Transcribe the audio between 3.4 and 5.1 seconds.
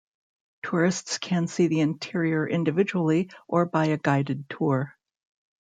or by a guided tour.